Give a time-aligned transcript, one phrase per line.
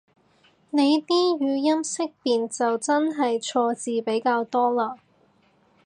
[0.71, 1.79] 你啲語音
[2.23, 4.99] 辨識就真係錯字比較多嘞